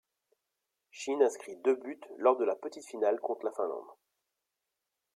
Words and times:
Shin 0.89 1.21
inscrit 1.21 1.57
deux 1.57 1.75
buts 1.75 2.01
lors 2.17 2.35
de 2.35 2.43
la 2.43 2.55
petite 2.55 2.87
finale 2.87 3.19
contre 3.19 3.45
la 3.45 3.51
Finlande. 3.51 3.87